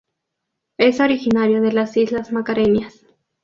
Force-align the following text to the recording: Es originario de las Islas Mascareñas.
Es 0.79 0.99
originario 0.99 1.61
de 1.61 1.73
las 1.73 1.95
Islas 1.95 2.31
Mascareñas. 2.31 3.05